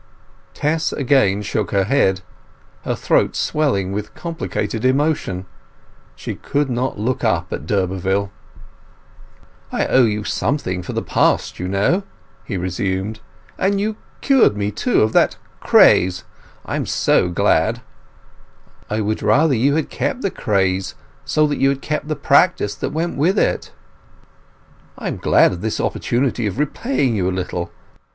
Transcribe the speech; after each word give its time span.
Tess 0.55 0.91
again 0.91 1.43
shook 1.43 1.69
her 1.69 1.83
head, 1.83 2.21
her 2.85 2.95
throat 2.95 3.35
swelling 3.35 3.91
with 3.91 4.15
complicated 4.15 4.83
emotion. 4.83 5.45
She 6.15 6.33
could 6.33 6.71
not 6.71 6.97
look 6.97 7.23
up 7.23 7.53
at 7.53 7.67
d'Urberville. 7.67 8.31
"I 9.71 9.85
owe 9.85 10.05
you 10.05 10.23
something 10.23 10.81
for 10.81 10.93
the 10.93 11.03
past, 11.03 11.59
you 11.59 11.67
know," 11.67 12.01
he 12.43 12.57
resumed. 12.57 13.19
"And 13.59 13.79
you 13.79 13.95
cured 14.21 14.57
me, 14.57 14.71
too, 14.71 15.03
of 15.03 15.13
that 15.13 15.37
craze; 15.59 16.23
so 16.63 16.63
I 16.65 16.75
am 16.77 17.33
glad—" 17.35 17.81
"I 18.89 19.01
would 19.01 19.21
rather 19.21 19.53
you 19.53 19.75
had 19.75 19.91
kept 19.91 20.21
the 20.23 20.31
craze, 20.31 20.95
so 21.25 21.45
that 21.45 21.59
you 21.59 21.69
had 21.69 21.83
kept 21.83 22.07
the 22.07 22.15
practice 22.15 22.81
which 22.81 22.91
went 22.91 23.17
with 23.17 23.37
it!" 23.37 23.71
"I 24.97 25.09
am 25.09 25.17
glad 25.17 25.51
of 25.51 25.61
this 25.61 25.79
opportunity 25.79 26.47
of 26.47 26.57
repaying 26.57 27.15
you 27.15 27.29
a 27.29 27.29
little. 27.29 27.71